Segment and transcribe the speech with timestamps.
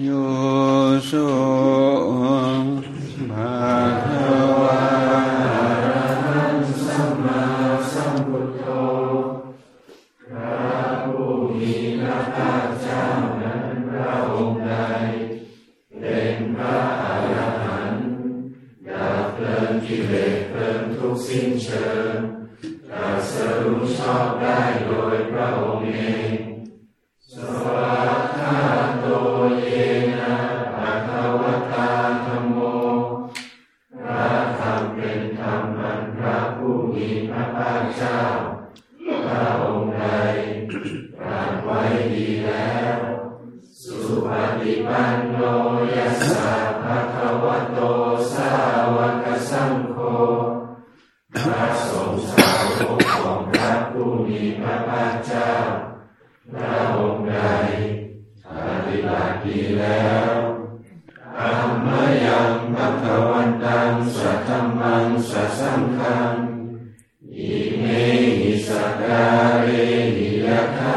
[0.00, 1.27] 有时候
[70.16, 70.87] นิยท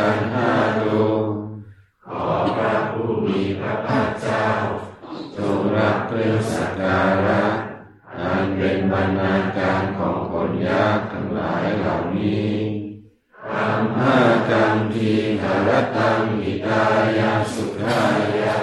[0.00, 0.50] ขันห้า
[0.80, 1.24] ดวง
[2.06, 2.24] ขอ
[2.56, 4.46] พระผู้มีพระภาคเจ้า
[5.36, 7.44] จงรับเครื่องสักการะ
[8.18, 12.52] อันเป็นบรรณาการของคนยากทั้งหลายเหล่านี้
[13.50, 14.18] ธรรมห้า
[14.50, 15.12] กันที
[15.42, 16.82] หารตังมิตา
[17.18, 18.00] ยาสุขา
[18.40, 18.58] ยา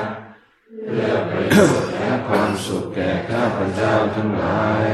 [0.85, 4.89] เพื่อประโยชน์และความสุขแก่ข้าพเจ้าทั้งหลาย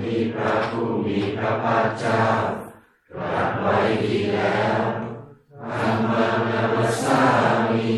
[0.00, 2.24] ที่พระผู้มีพระภาคเจ้า
[3.10, 4.82] ตรัสไว้ดีแล้ว
[5.72, 6.12] ธรรม
[6.48, 7.20] นามัสสา
[7.70, 7.90] มิ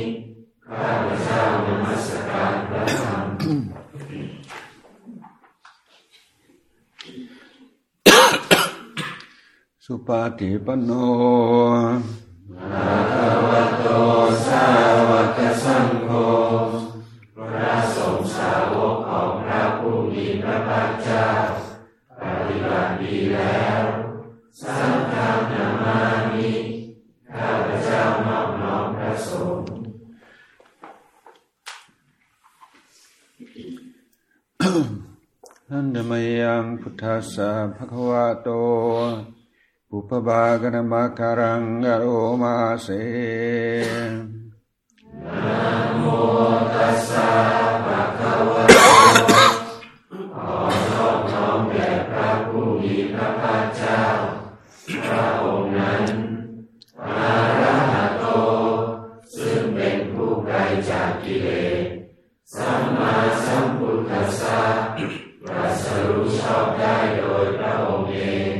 [0.68, 3.66] ข้าพเจ้านมัสการพระธรรม
[9.84, 10.90] สุปาติปันโน
[13.12, 13.88] ภะวะโต
[14.46, 14.64] สา
[15.08, 16.10] วกสังโฆ
[17.36, 21.26] พระสงฆ์สาวกของพระผู้มีพระภาคเจ้า
[22.98, 23.82] บีแล้ว
[24.60, 26.00] สัมฆานามา
[26.32, 26.50] นิ
[27.32, 29.74] ข้าพเจ้านอบน้อมพระสงฆ์
[35.70, 38.48] นันธรมยังพุทธาสาภควาโต
[39.88, 42.04] ปุพบากนมาการังกโร
[42.42, 42.88] มาเส
[45.44, 45.60] นะ
[45.98, 46.04] โม
[46.74, 47.55] ตัสสะ
[63.00, 64.60] มาสัมพุทธัสสะ
[65.46, 68.18] ประสรู้ชอบได้โดยพระองค์เอ
[68.54, 68.55] ง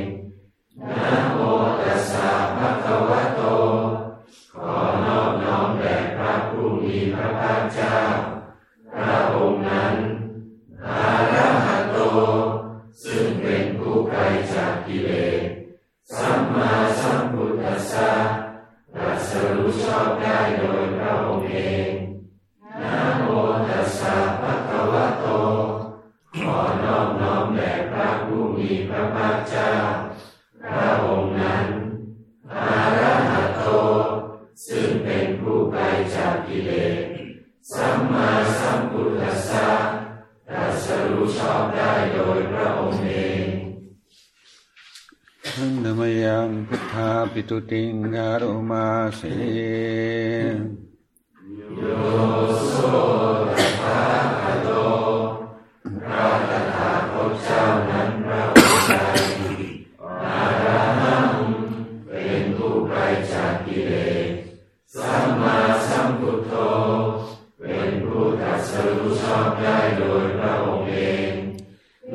[68.85, 70.99] รู้ชอบได้โดยพระองค์เอ
[71.31, 71.33] ง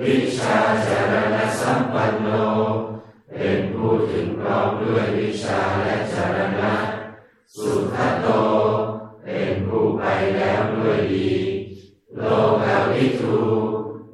[0.01, 2.27] วิชาจารณสัมปันโน
[3.35, 6.73] เป็นผู้ถึงพร้อมด้วยวิชาและจารณะ
[7.57, 8.27] สุขโต
[9.23, 10.03] เป็นผู้ไป
[10.37, 11.33] แล้วด้วยดี
[12.17, 12.23] โล
[12.63, 13.39] กาวิทู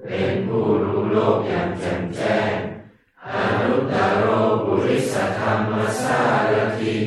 [0.06, 2.54] เป็นผู้รู้โลกอย่างแจ่มแจ้ง
[3.34, 4.26] อนุตตรโร
[4.66, 6.20] บุริสธรรมสา
[6.52, 6.98] รทิ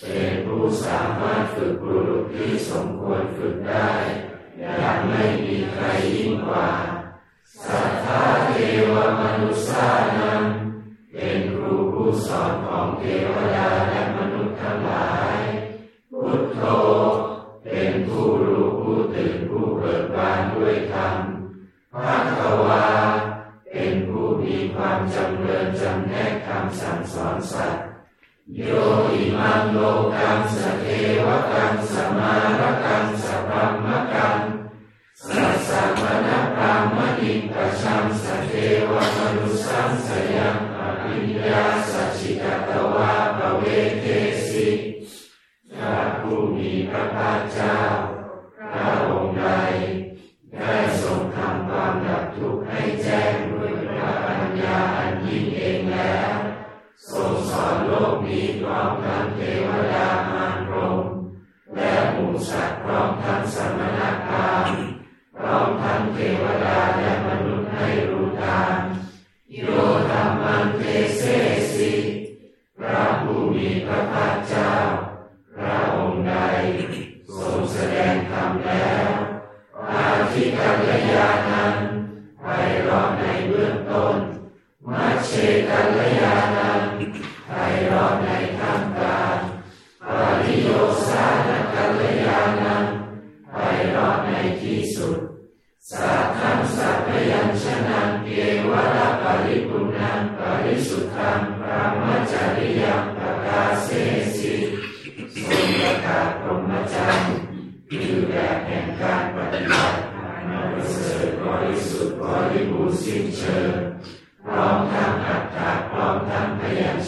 [0.00, 3.90] เป็นผู้สามารถฝึกบุรุษที่สมควรฝึกได้
[5.10, 5.84] ไม่มีใคร
[6.14, 6.68] ยิ่งกว่า
[7.64, 8.56] สัทธาเท
[8.92, 9.86] วมนุษา
[10.18, 10.42] นัง
[11.12, 15.38] เป็นครูผู้สอนของเทวดาและมนุษย์ทั้งหลาย
[16.12, 16.60] พุทโธ
[17.64, 21.16] เป็นผู้รู้ผู้ตื่นผู้เบิกบานด้วยธรรม
[21.94, 22.88] ภาควา
[23.72, 27.84] เป็นผู้มีความจำเริญจำแนกคำสั่งสอนสัตว์
[28.56, 28.62] โย
[29.10, 29.78] อิมังโล
[30.16, 30.86] กังสเท
[31.24, 33.54] วกังสมารกังสพร
[33.86, 34.38] มกัง
[35.34, 38.52] สัสสะมณพรามอิงกชังสเท
[38.90, 40.56] วมนุสังสยัง
[41.06, 43.64] อิญญาสัจิกตวาปเว
[44.00, 44.04] เท
[44.48, 44.68] สิ
[45.76, 47.76] พระผู้มีพระภาคเจ้า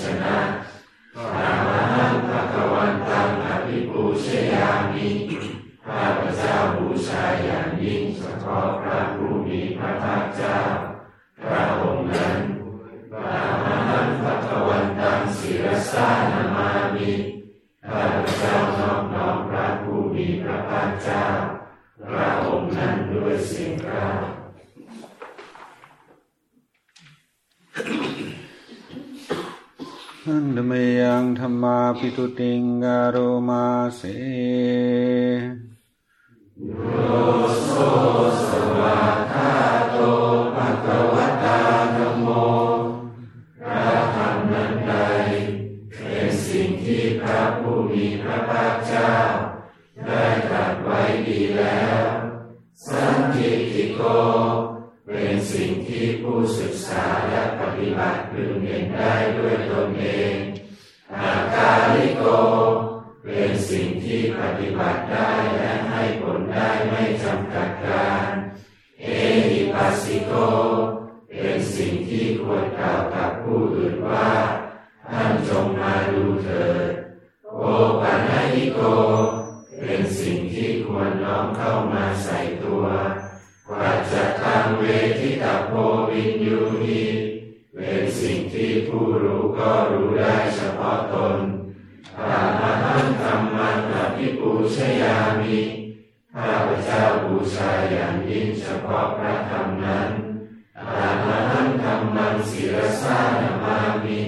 [0.00, 0.36] ชนะ
[1.14, 5.08] พระมหังภควันตังอภิปูชยามิ
[5.86, 8.71] ข้าพเจ้าบูชาอย่างยิ่งเฉพาะพระ
[30.52, 33.66] ทันมยังธรรมาปิตุติงการุมา
[33.96, 34.02] เส
[36.66, 36.72] โย
[37.64, 37.70] โส
[38.48, 39.54] สวาคา
[39.92, 39.98] โต
[40.54, 41.60] ภะคะวะตา
[41.96, 42.28] ธัมโม
[43.60, 44.94] พระธรรมนั้นใด
[45.96, 49.12] เป็นสิ่งที่พระผู้มีพระภาคเจ้า
[50.06, 52.02] ได้ตรัสไว้ดีแล้ว
[52.86, 54.00] สันติติโก
[55.06, 60.41] เป็นสิ่งที่ผู้ศึกษาและปฏิบัติพึงเห็นได้ด้วยตนเอง
[63.72, 68.30] สิ่งที่ปฏิบัติได้และให้ผลได้ไม่จำกัดการ
[69.02, 69.06] เอ
[69.48, 70.32] หิปัสสิโก
[71.28, 74.30] เป็นสิ่งที่ควรกล่าวกับผู้อื่นว่า
[75.10, 76.90] ท่านจงมาดูเถิด
[77.56, 77.62] โอ
[78.00, 78.20] ปัญ
[78.54, 78.80] ญิโก
[79.80, 82.84] เป็นสิ่งที่ควรน้อมเข้ามาใส่ตัว
[83.70, 84.82] วัจจตังเว
[85.18, 85.72] ทิตาโพ
[86.10, 87.02] วินยูนี
[87.74, 91.38] เป็นสิ่งที่ผู้รู้ก็รู้ได้เฉพาะตน
[94.76, 95.58] ชยามิ
[96.34, 100.10] ข้าพเจ้าบูชาอย่างยิ่งเฉพาะพระธรรมนั้น
[100.78, 104.20] อาหันธรรมังศิรสานามามิ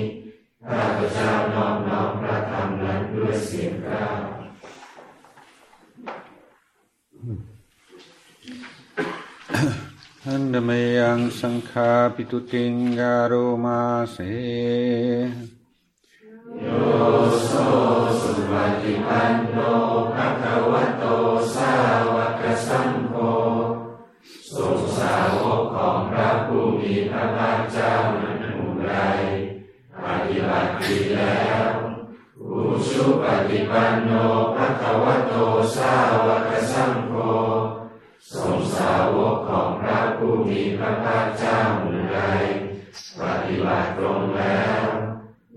[0.68, 4.06] ข้าพเจ้านอบน้อมพระธรรมนั้นด้วยเสียงกล้า
[10.24, 13.80] หันเดมยังสังฆาปิตุติงการุมา
[14.12, 14.18] เส
[16.64, 16.70] โย
[17.46, 17.52] โส
[18.20, 18.52] สุป
[18.82, 19.56] ฏิปันโน
[20.14, 21.04] ภะคะวะโต
[21.54, 21.72] สา
[22.14, 23.14] วกสังโฆ
[24.54, 28.94] ทรงสาวกของพระผู้มีพระภาคเจ้านั้นผู้ใด
[30.02, 31.68] ปฏิบัติดีแล้ว
[32.40, 34.10] อุชุปฏิปันโน
[34.56, 35.34] ภะคะวะโต
[35.76, 35.94] สา
[36.26, 37.12] วกสังโฆ
[38.32, 42.20] ทรงสาวกของพระผู้มีพระภาคเจ้าผู้ใด
[43.20, 44.84] ปฏิบัติตรงแล้ว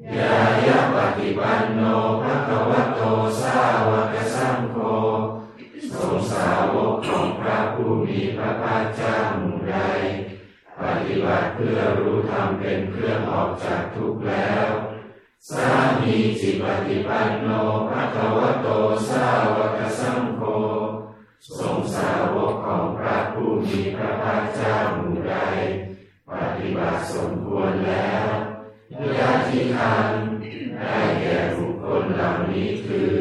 [0.06, 0.38] ยา
[0.68, 1.82] ยะปฏิปันโน
[2.24, 3.01] ภะคะวะโต
[3.42, 4.77] สาวกสังโฆ
[5.94, 9.77] ทรงสาวกของพระผู้มีพระภาคเจ้าหมู่ใด
[10.80, 14.70] ปฏิบัติเพื่อรู้ธรรมเป็นเครื่องออกจากทุกข์แล้ว
[15.50, 15.70] สา
[16.01, 17.50] มีจิปฏิปันโน
[17.89, 18.68] ภะคะวะโต
[19.10, 19.25] สา
[19.56, 20.42] วกสังโฆ
[21.58, 25.36] ทรงสาวกของพระผู้มีพระภาคเจ้าหมู่ใด
[26.32, 28.47] ปฏิบัติสมควรแล้ว
[28.89, 30.12] ญาติคัน
[30.79, 33.13] ได้แก่บุคคลเหล่านี้คือ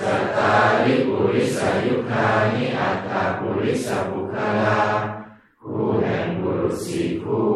[0.00, 0.52] จัตตา
[0.84, 4.78] ริปุริสายุคานิอัตตาปุริสบุคลา
[5.62, 7.48] คู่แห่งบุรุษสี่คู่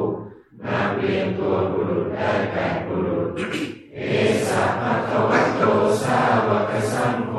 [0.65, 3.31] นับเรียงตัวบุรุษได้แปดบุรุษ
[3.95, 4.01] เอ
[4.49, 5.63] สาภะคะวะโต
[6.03, 7.35] สาวกสังโฆ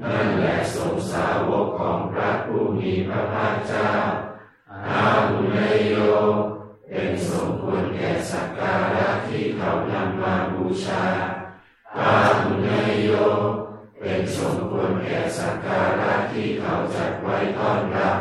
[0.00, 3.88] นั่นแหละสงสาวกของพระผู้มีพระภาคเจ้า
[4.88, 5.58] อาหุเน
[5.90, 5.96] โย
[6.92, 11.04] เป็นสมควรแก่สักการะที่เขานำมาบูชา
[11.98, 13.10] อาหุเนยโย
[14.00, 18.18] เป็นสมควรแก่สักการะที่เขาจัดไว้ต้อนรับ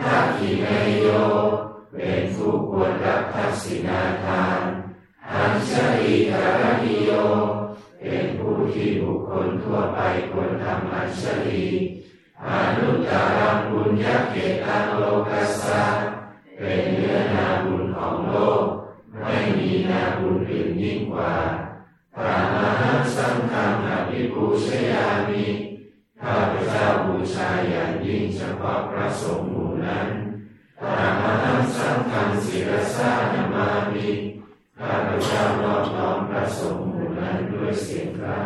[0.00, 1.06] ทักขิเนยโย
[1.94, 4.62] เป็นผู้ควรรับทักษิณาทาน
[5.32, 7.10] อัญชลีการณิโย
[8.00, 10.00] เป็นผู้ที่บุคคลทั่วไป
[10.30, 11.66] ควรทำอัญชลี
[12.48, 14.36] อนุตตรังบุญญาเก
[14.66, 15.84] ตังโลกัสสะ
[16.60, 18.64] เป็นเนื้อนาบุญของโลก
[19.20, 21.34] ไม่มีนาบุญอื่นยิ่งกว่า
[22.14, 25.44] พระมหาสังฆังอภิปูชยามิ
[26.20, 30.08] ข้าพเจ้าบูชาอย่างยิ่งเฉพาะพระสงฆ์หมู่นั้น
[30.78, 34.08] พระมหาสังฆังศิรสานามามิ
[34.78, 38.40] ข้าพเจ้านอบน้อมพระสงฆ์หมู่นั้นด้วยเสียงกล้า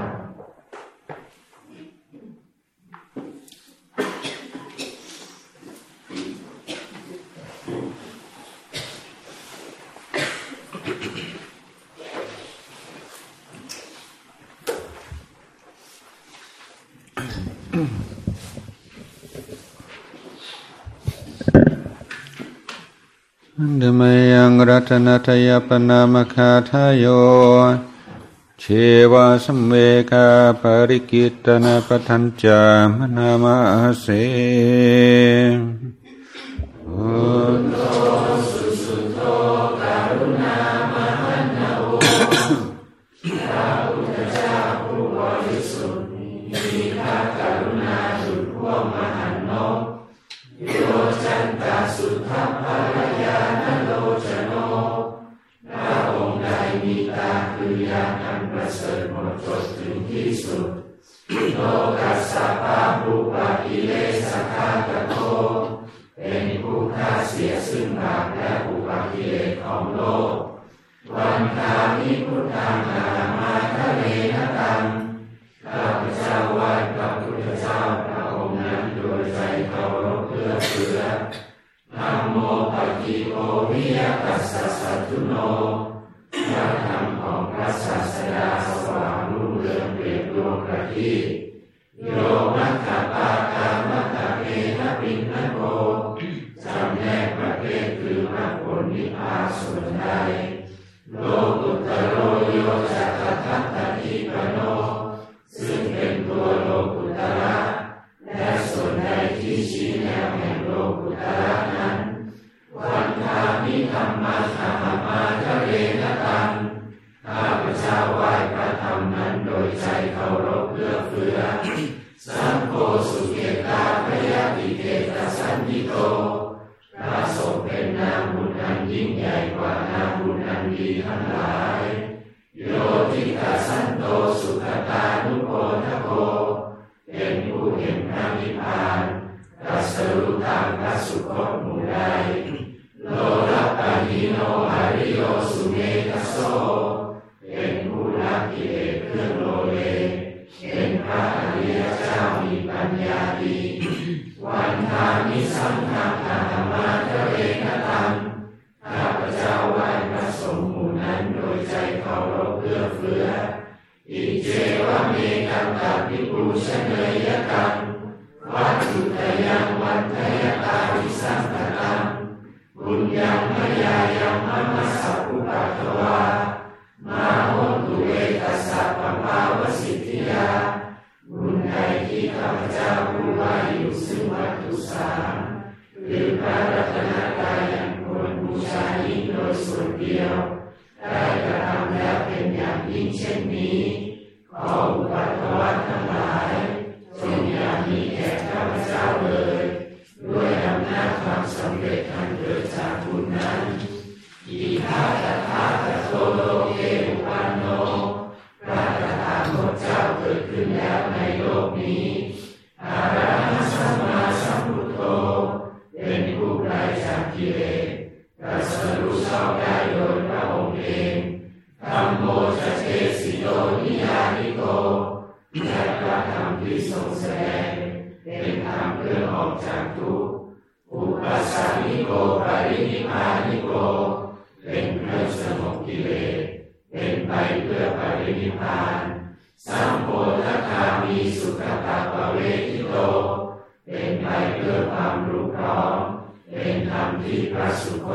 [23.80, 24.00] ดม
[24.32, 27.04] ยังรัตนตยปนามคาทายโย
[28.60, 28.64] เช
[29.12, 29.72] วาสมเว
[30.10, 30.26] กา
[30.60, 32.62] ปริกิตนาปทัญจา
[32.96, 33.56] มนามา
[34.00, 34.06] เส
[36.86, 38.01] อุ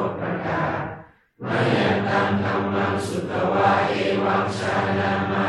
[0.10, 0.82] ดประกาศ
[1.44, 1.46] ม
[1.78, 5.46] ยังตังธรรมังสุตวะเอวังชานามา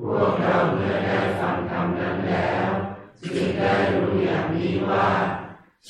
[0.00, 2.68] พวกเราเมื่อได้ฟังธรรมนั้นแล้ว
[3.22, 5.08] จึงได้รู้อย่างนี้ว่า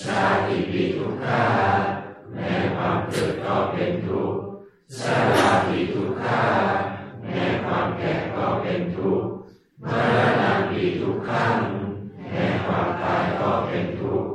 [0.00, 0.38] ชาติ
[0.70, 1.44] ปีทุกขา
[2.32, 4.40] แม้ความเกิดก็เป็นทุกข์
[4.98, 6.42] ชาลาปีทุกขา
[7.22, 9.28] แม้ความแก่ก็เป็นทุกข์
[9.82, 9.84] ม
[10.16, 11.58] รณะปีทุกขัง
[12.30, 14.33] แม้ความตายก็เป็นทุกข์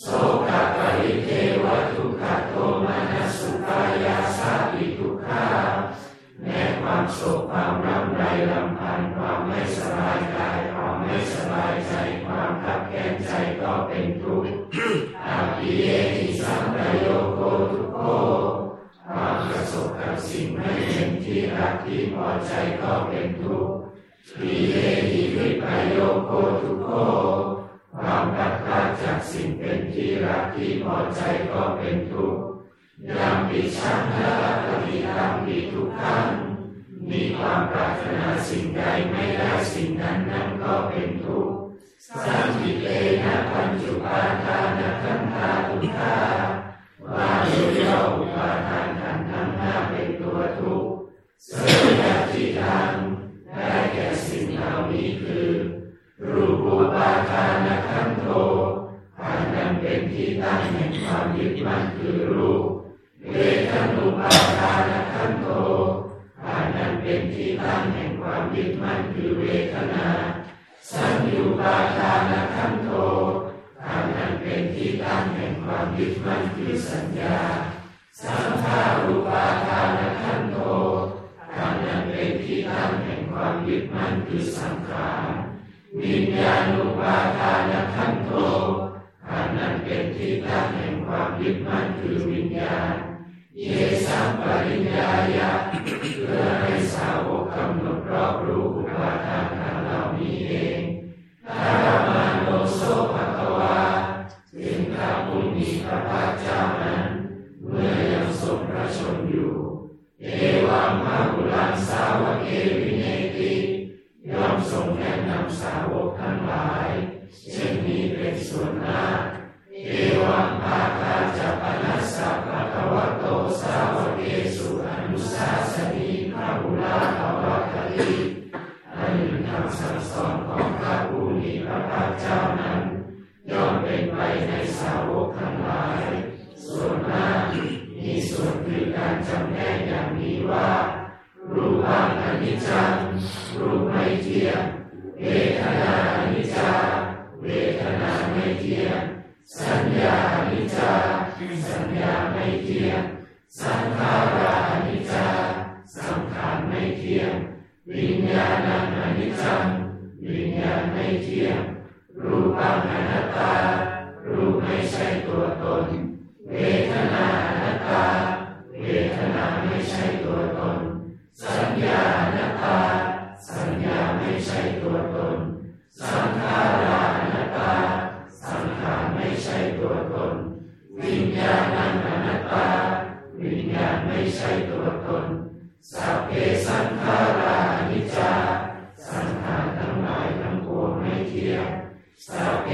[0.00, 0.06] โส
[0.48, 1.28] กะปริเท
[1.62, 2.54] วทุกขโท
[2.86, 5.46] มานัสุกายาสาปิทุกขา
[6.40, 11.92] แม้ความโศกความรำไรลำพันความไม่สบายกายความไม่สบายใจ
[12.24, 14.52] ความขับแค้นใจก็เป็นทุกข์
[15.26, 15.84] อาภิเย
[16.16, 17.40] ติสัมปโยโก
[17.72, 17.98] ทุโก
[19.08, 23.74] ความประสบกับสิ่งไม่เป็นที่รักที่พอใจก็เป็นทุกข์
[24.36, 24.74] ภิเย
[25.10, 26.90] ติวิปโยโกทุโก
[28.00, 31.20] ความพัดาดจากสิ่งเป็นที่รักที่พอใจ
[31.52, 32.42] ก็เป็นทุกข์
[33.08, 34.32] ยามปีชังนา
[34.66, 36.26] ปฏิธรรมปีทุกขัง
[37.10, 41.56] มีความปรารถนาสิ่งใดไม่ได้สิ่งนั้นนั่นก็เป็นทุกข์
[42.24, 42.88] สร้างกิเล
[43.24, 46.21] นะปัญจุปาทานขันธาทุกขา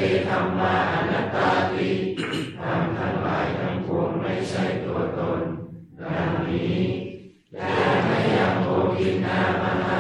[0.01, 1.91] เตธรรมาอนัตตาติ
[2.61, 5.41] ธรรมทั้งหลายทั้งปวงไม่ใช่ตัวตน
[6.01, 6.81] ดังนี้
[7.55, 7.73] และ
[8.05, 9.99] ไม่ยังโอกินนามนา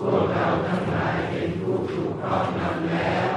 [0.00, 3.31] พวกเราทั้งหลายเป็นผู้ถูกครอบงำแล้ว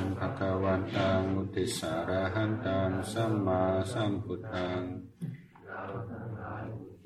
[0.00, 4.82] งภะคะวันตังมุติสารหันตังสัมมาสัมพุทธัง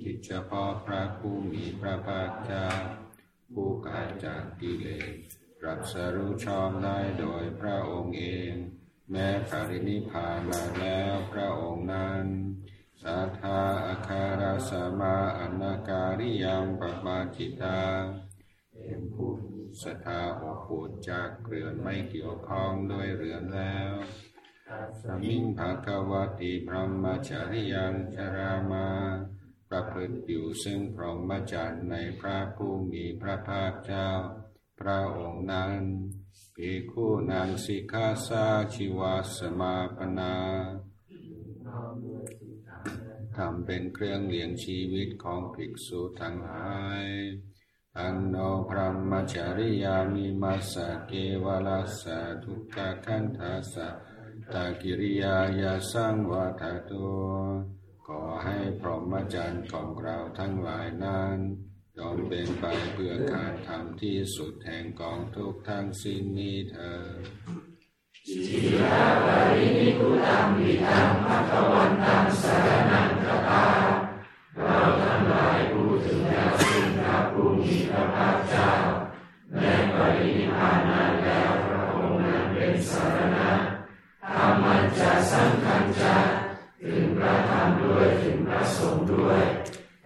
[0.00, 2.68] กิจเฉพาะพระผู้มีพระภาคเจ้า
[3.52, 5.14] ผู้กาจากกิเลส
[5.64, 8.52] รับสรู้ชอบได้โดยพระองค์เอง
[9.11, 12.24] แม้ปรินิพานมาแล้วพระองค์นั้น
[13.02, 17.83] สัทธาอาคาราสมาอนาการิยังปมาจิตา
[18.72, 19.34] เป็นผู้
[19.82, 23.92] ศรัทธาอบอุ่นจากเรือนไม่เกี่ยวข้องด้วยเรือนแล้ว
[25.00, 28.88] สมิงภาควติพรหมจริยังชรามา
[29.68, 34.08] ประพฤติอยู่ซึ่งพรหมจรรย์ในพระผู้มีพระภาคเจ้า
[34.80, 35.80] พระองค์นั้น
[36.56, 40.34] ภิกขุนางสิกาสาชีวาสมาปนา
[43.37, 47.04] ทำเป็นเครื่องเลี้ยงชีวิตของภิกษุทั้งหลาย
[47.98, 48.37] อันโน
[48.68, 51.12] พรหมจริยามิมัสสะเก
[51.44, 52.76] วลัสสะทุกข
[53.07, 53.88] คันทัสสะ
[54.52, 57.07] ตากิริยายาสังวัฏตุ
[58.07, 61.38] ขอให้พรหมจรรย์ของเราทั้งหลายนั้น
[61.98, 67.22] ยอมเป็นไปเพื่อการทำที่สุดแห่งกองทุกข์ทั้งสิ้นนี้เถิด
[68.28, 73.66] จิราปรินิพุตังวิตังภควันตังสารนังกตา
[74.57, 75.59] เราทั้งหลาย
[76.04, 78.70] ถึงแล้วซึ่งพระผู้มีพระภาคเจ้า
[79.52, 83.50] แม้ปรินิพานนานแล้วพระองค์นั้นเป็นสารณะ
[84.33, 86.16] ธรรมันจะสังคัญจะ
[86.83, 89.42] ถึงพระธรรมด้วยถึงพระสงฆ์ด้วย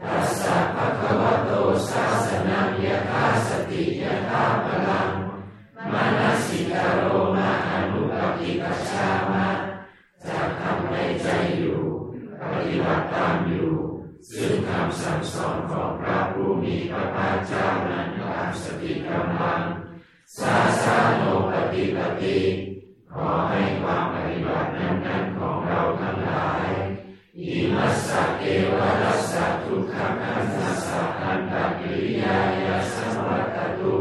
[0.05, 1.51] ตัสสะภะคะวะโต
[1.90, 5.09] สาสนายะธาสติยะธาพลัง
[5.92, 7.05] มานาสิกาโร
[7.37, 9.48] มาอนุปปิกัชชามะ
[10.27, 11.81] จะทำในใจอยู่
[12.40, 13.78] ปฏิบัติตามอยู่
[14.33, 19.62] ซึ่งคำสั่งสอนของพระผู้มีพระภาคเจ้านั้นตามสติกำลัง
[20.38, 22.38] สาสาโนปฏิปติ
[23.12, 26.69] ขอให้ความปฏิบัตินั้นๆของเราทั้งหลาย
[27.38, 28.43] อิมัสสะเก
[28.75, 30.12] วรัสสะทุกขคัน
[30.55, 33.97] ทัสสะอันตกิริยายาสัมวัตตุ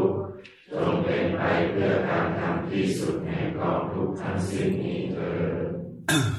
[0.72, 5.32] จงเป็นไปเพื่อการทำที่สุดแห่งกองทุกข์ทั้งสิ้นนี้เถิ
[5.66, 6.37] ด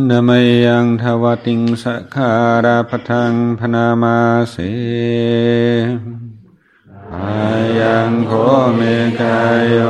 [0.00, 0.30] นดม
[0.66, 2.32] ยังทวติงสขา
[2.64, 4.18] ราพทังพนามา
[4.50, 4.56] เส
[7.14, 7.44] อา
[7.80, 8.32] ยังโค
[8.76, 8.80] เม
[9.20, 9.80] กายโย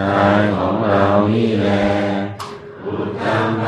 [0.00, 1.86] กายของเรานี่แหละ
[2.82, 3.64] พุทธังภ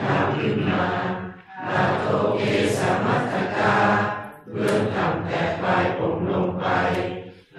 [0.00, 0.84] ขาวขึ้นมา
[1.68, 2.40] อาโตเก
[2.78, 3.76] สมัตตกา
[4.52, 6.66] เรื่องทำแต่ปลายผมลงไป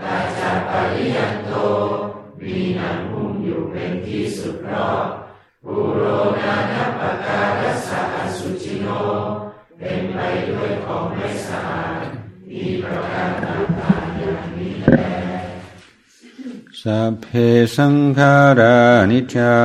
[0.03, 1.53] ราชาปริยันโต
[2.41, 5.05] มีหนังหุ้มอยู่เป็นที่สุดรอบ
[5.65, 6.01] ปุโร
[6.39, 8.87] นานัปการัสสะอสุจิโน
[9.77, 10.17] เป็นไป
[10.49, 12.03] ด้วยของไม่สะอาด
[12.49, 14.87] มีประการต่างๆอย่างนี้แล
[16.81, 17.27] สัพเพ
[17.75, 18.79] สังขารา
[19.11, 19.55] นิจจา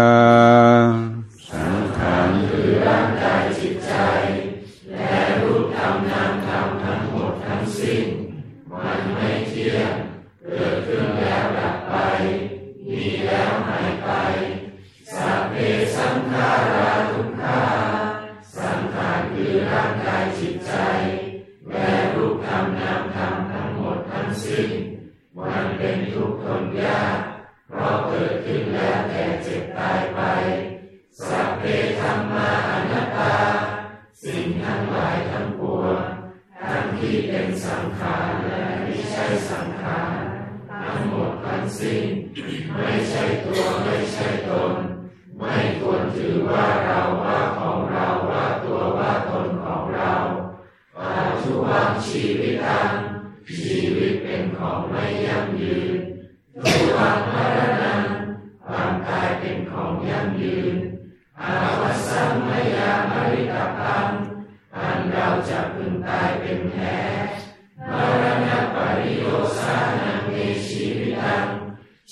[38.15, 40.17] ารและไม่ใช่สังขาร
[40.85, 42.05] ทั้งหมดทั้งสิ้น
[42.75, 44.75] ไม่ใช่ตัวไม่ใช่ตน
[45.39, 50.15] ไม่ควรถือว่าเราว่าของเราว่าตัวว่าตนของเรา
[50.97, 52.93] ปัจจุบันชีวิตัง
[53.59, 55.99] ชีวิตเป็นของไม่ยั่งยืน
[56.63, 57.95] ทุวันมรณะ
[58.67, 60.77] ความตายเป็นของยั่งยืน
[61.43, 64.09] อาวัสสัมมยามริตพัง
[64.77, 66.97] อันเราจะพึงตายเป็นแท้
[67.79, 69.25] มรณะปริโย
[69.59, 70.35] สานังเม
[70.67, 71.47] ชีวิตัง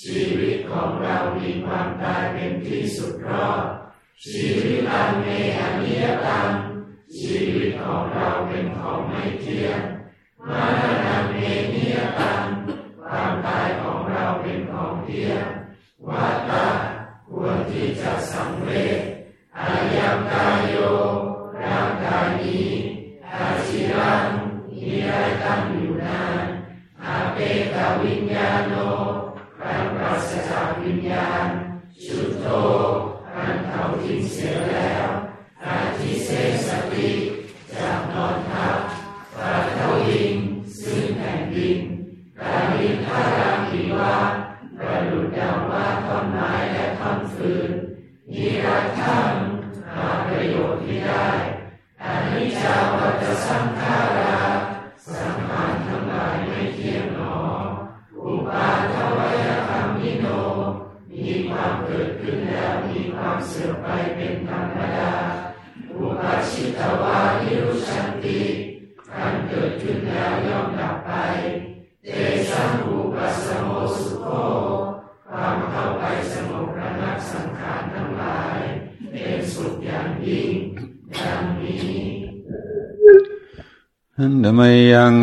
[0.01, 3.63] ชีวิตของเรามีความตายเป็นที่สุดรอด
[4.25, 5.25] ชีวิตังเม
[5.59, 6.49] อนิยตัง
[7.17, 9.79] ชีวิตของเราเป็นของไม่เที่ยง
[10.47, 11.35] มรณะเม
[11.73, 12.43] นิยตัง
[13.01, 15.45] ความตายของเราเป็นของเที่ยง
[16.07, 16.67] วัตตา
[17.29, 18.99] ควรที่จะสังเวช
[19.57, 20.75] อายังกายโย
[21.63, 22.67] ร่างกายนี้
[23.33, 24.44] อาชิรัง
[24.81, 26.45] มีได้ตั้งอยู่นาน
[27.03, 27.37] อาเป
[27.73, 28.73] กวิญญาโน
[29.59, 31.45] กาปราศจากวิญญาณ
[32.03, 32.47] ชุดโต
[33.35, 35.07] อันเขาทิ้งเสียแล้ว
[35.65, 36.29] อาทิเส
[36.67, 37.09] สติ
[37.73, 37.99] จาก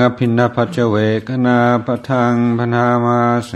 [0.03, 3.53] อภินาปัจเจเวกนาปทังพนามาเส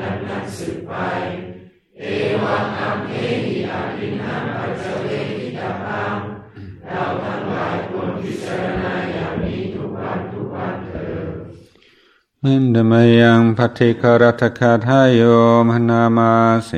[0.00, 0.92] นั้นนั้นสืบไป
[1.98, 2.02] เอ
[2.42, 3.12] วังอัมเท
[3.44, 6.16] หิอาทินังปัจเจเวหิตาพัง
[6.88, 11.26] เราทั้งหลายควรพิจารณาอย่างนี้ทุกวันทุกวันเถิด
[12.42, 15.22] มินดมยังพัทิครัตคาทายโย
[15.68, 16.32] มนามา
[16.66, 16.70] เส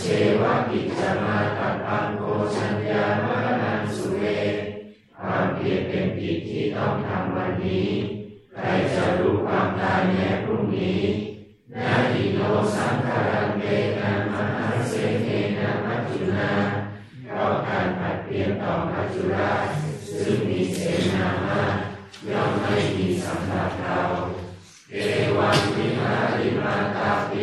[0.00, 0.06] เช
[0.40, 2.22] วะปิจมาตัปังโก
[2.56, 4.24] ชัญญามรณังสุเว
[5.18, 7.90] ความเพียรเป็นกิจที่ต้องทำวันนี้
[8.54, 11.00] ใครจะรู้ความตายแน่พรุ่งนี้
[11.74, 12.38] นาทิโน
[12.74, 13.64] สังขารังเต
[13.98, 16.50] นะมหาเสเทนะมัจจุนา
[17.26, 19.66] เพราะการผัดเปลี่ยนต่อมัจจุราช
[20.18, 20.78] ซึ่งมีเส
[21.14, 21.60] นามา
[22.30, 24.00] ย่อมไม่มีสำหรับเรา
[24.90, 24.96] เอ
[25.38, 27.42] วังวิหาริมาตาปิ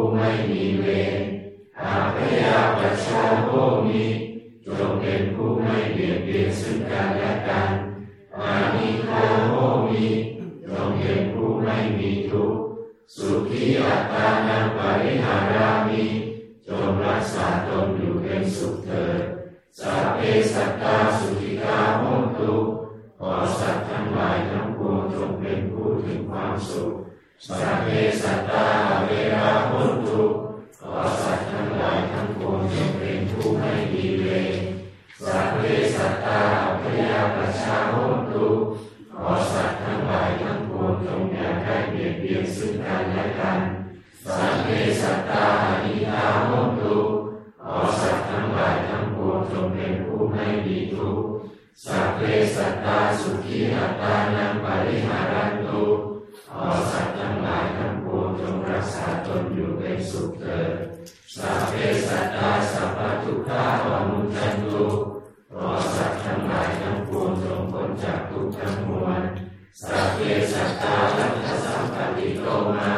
[0.00, 0.86] ผู้ไม่มีเว
[1.18, 1.20] ร
[1.80, 3.50] อาพยาปัชชาโม
[3.86, 4.06] มิ
[4.64, 7.70] จงเป็นผู้ไม่เบียดเบียนซึ่งกันและกัน
[8.38, 9.10] อานิโค
[9.50, 9.54] โม
[9.88, 10.06] มิ
[10.70, 12.62] จงเป็นผู้ไม่มีทุกข์
[13.16, 16.04] สุขีอัตตานังปริหารามิ
[16.66, 19.22] จงรักษาตนอยู่เป็นสุขเถิด
[19.78, 20.20] สัพเพ
[20.52, 22.04] สัตตาสุขิกาโห
[22.38, 22.54] ตุ
[23.18, 26.92] ขอสัตว์ทั้งหลายทั้งปวงจงเป็นผู้ถึงความสุข
[27.46, 27.88] สัพเพ
[28.22, 28.66] สัตตา
[29.06, 29.72] เวราโห
[30.06, 30.22] ตุ
[30.80, 34.24] ขอสัตว์ทั้งหลายทั้งปวงจงเป็นผู้ไม่มีเว
[34.54, 34.56] ร
[35.24, 35.62] สัพเพ
[35.94, 36.40] สัตตา
[36.82, 37.96] พยาปชาโห
[38.32, 38.46] ตุ
[39.14, 43.60] ขอสัตว์ทั้งหลายทั้งปวงจงอย่าได้เบียดเบียนซึ่งกันและกัน
[44.24, 44.68] สัพเพ
[45.00, 45.46] สัตตา
[45.84, 46.96] อิทาโหตุ
[47.62, 51.24] ขอสัตว์ทั้งหลายทั้งปวงจงเป็นผู้ไม่มีทุกข์
[51.86, 52.20] สัพเพ
[52.54, 55.84] สัตตาสุขีอัตตานังปริหารันตุ
[56.60, 60.72] ขอสัตว์ทั้งหลายทั้งปวงจงรักษาตนอยู่เป็นสุขเถิด
[61.36, 61.72] สัพเพ
[62.08, 64.84] สัตตาสัพพทุกขาอนุจันตุ
[65.52, 69.22] ขอสัตว์ทั้งหลายทั้งปวงจงพ้นจากทุกข์ทั้งมวล
[69.86, 70.18] สัพเพ
[70.52, 72.88] สัตตาลัทธสัมปติโตมา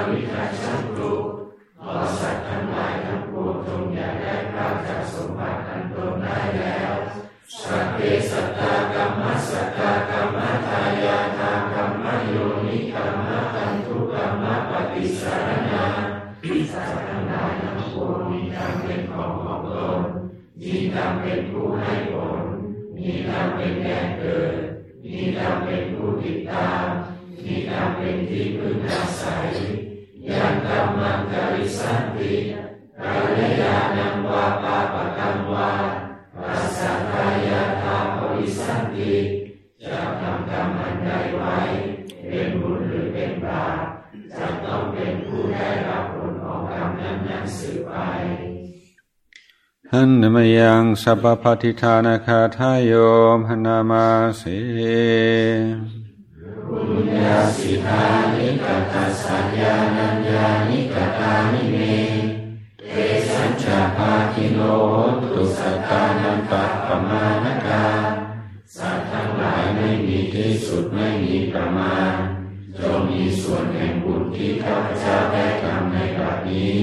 [18.60, 20.00] รรมเป็นของของตน
[20.60, 22.42] มีกรรมเป็นผู้ให้ผล
[22.96, 24.54] มีกรรมเป็นแดนเกิด
[25.04, 26.84] มีกรรมเป็นผู้ติดตาม
[27.44, 29.48] มีกรรมเป็นที่พึ่งอาศัย
[30.28, 32.32] ยันกรรมังกริสันติ
[32.98, 35.70] กาลยานังวาปาปกรรมวา
[36.36, 39.12] ปัสสัทายาทาปริสันติ
[39.82, 41.56] จะทำกรรมอันใดไว้
[42.28, 43.78] เป็นบุญหรือเป็นบาป
[44.38, 47.92] จะต้องเป็นผู้ได้รับผลของกรรมนั้นนั้นสืบไป
[49.94, 52.92] หันมยังสัพพะทิธานาคาทายโย
[53.36, 54.06] มหนามา
[54.38, 54.42] เส
[56.68, 58.04] บุญญาสิทา
[58.36, 61.78] นิกตัสสัญญานัญญานิกตานิเม
[62.90, 62.96] เต
[63.32, 64.60] สัญชาภาคิโน
[65.34, 66.54] ตุสัตตานันต
[66.86, 67.86] ปมาณกา
[68.76, 72.14] สัตว์ทั้งหลายไม่มีที่สุดไม่มีประมาณ
[72.78, 76.80] จงมีส่วนแห่งบุญที่ข้าพเจ้าได้ทำในบัดนี้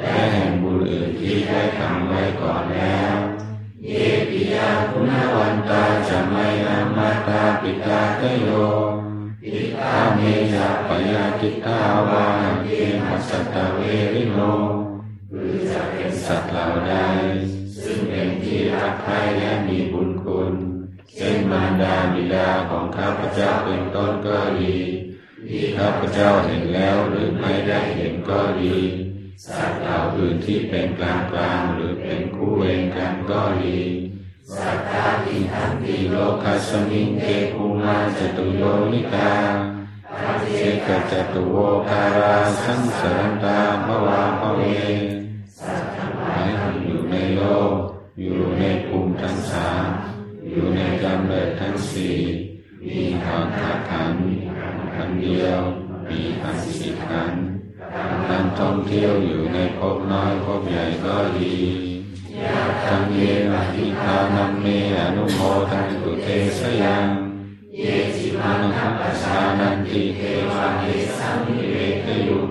[0.00, 3.16] และแห่งบุญอื่นที่ได้ทำไว้ก่อนแล้ว
[3.84, 3.90] เย
[4.28, 8.48] ปิยาคุณวันตาจะไม่อามาตาปิตาเตโย
[9.42, 10.20] ปิตาเม
[10.54, 12.26] ยาปยาจิตาวา
[12.62, 12.68] เก
[13.04, 13.80] หัสตะเว
[14.14, 14.38] ริโน
[15.30, 16.94] หรือจะเป็นสัตว์เหล่าใด
[17.82, 20.52] ซึ่งเป็นที่ที่รักใคร่และมีบุญคุณ
[21.16, 24.76] เช่นมารดาบิดาของข้าพเจ้าเป็นต้นก็ดี
[25.48, 28.76] ที่ข้าพเจ้าเห็นแล้วหรือไม่ได้เห็นก็ดี
[29.46, 33.80] สัตว์เหล่าอื่นที่เป็นกลางกลางหรือเป็นคู่เวรกันก็ดี
[34.56, 38.62] สัตตาทิทันติโลกัสมิงเกภูมาจตุโย
[38.92, 39.32] นิกา
[40.54, 41.56] เชกจตุโว
[41.88, 44.60] การาสังสารตาภวาภเว
[45.60, 46.48] สัตว์ทั้งหลาย
[46.84, 47.74] อยู่ในโลก
[48.20, 49.86] อยู่ในภูมิทั้งสาม
[50.50, 52.16] อยู่ในกำเนิดทั้งสี่
[52.86, 54.14] มีทางขาขัน
[54.94, 55.60] ขันเดียว
[56.08, 61.54] มีขันสี่ขันารท่องเที่ยวอยู่ในภพน้อยภพใหญ่ก็ดี
[62.84, 63.20] ทังเย
[63.52, 64.66] นะทิทานัมเม
[64.98, 65.40] อนุโม
[65.70, 66.28] ทันตุเต
[66.58, 67.06] สยัง
[67.76, 67.82] เย
[68.16, 70.20] จิมานัปัสานันติเท
[70.50, 70.84] วาเท
[71.18, 72.50] สัมมิเวทยุง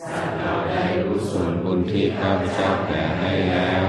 [0.00, 3.86] สัตว์เราได้รู้ส่วนบุญที่ข้าพเจ้าแผ่ให้แล้ว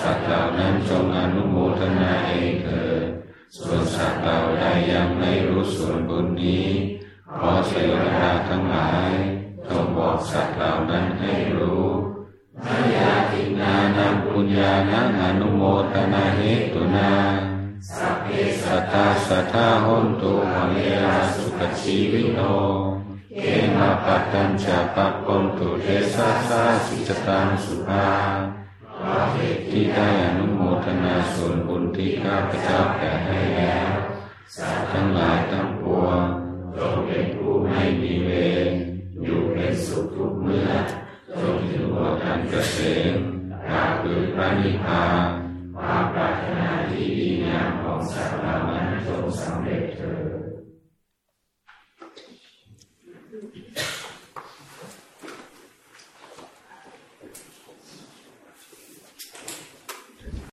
[0.00, 3.04] สัตว์เหล่านั้นจงอนุโมทนาเองเถิด
[3.56, 6.66] ส่วนสัตว์เราได้ยังไม่รู้ส่วนบุญนี้
[7.36, 9.12] ขอเสวนาทั้งหลาย
[9.70, 11.88] จงบอกสัตว์เหล่านั้นให้รู้
[12.64, 15.62] มายาตินานังปุญญาณังอนุโม
[15.92, 16.40] ทนาเห
[16.74, 17.12] ตุนา
[17.96, 18.28] สัพเพ
[18.62, 22.40] สัตตาสัทธาหนตุมเยราสุขชีวิโน
[23.36, 23.44] เก
[23.76, 28.08] มาปัตตัญจะปัปปนตุเทสัสสาสิจตังสุภา
[29.70, 33.90] ที่ได้อนุโมทนาส่วนบุญที่ข้าพเจ้าแผ่ให้แล้ว
[34.56, 36.22] สัตว์ทั้งหลายทั้งปวง
[36.76, 37.39] จงเป็น
[40.50, 40.96] ขทุก
[41.28, 42.76] เมื่อจงถึงว่ากันเกษ
[43.12, 43.16] ม
[43.68, 45.26] กาคือพระนิพพาน
[45.76, 50.29] ความปรารถนาที่ดีงามของสัตว์เหล่านั้นจงสำเร็จเถิด